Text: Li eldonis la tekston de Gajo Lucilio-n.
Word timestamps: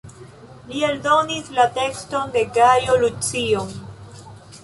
Li 0.69 0.79
eldonis 0.87 1.51
la 1.57 1.65
tekston 1.75 2.33
de 2.37 2.43
Gajo 2.57 2.95
Lucilio-n. 3.03 3.71